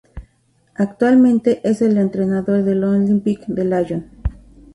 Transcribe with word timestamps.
Actualmente 0.73 1.61
es 1.63 1.83
el 1.83 1.95
entrenador 1.99 2.63
del 2.63 2.83
Olympique 2.85 3.45
de 3.49 3.65
Lyon. 3.65 4.09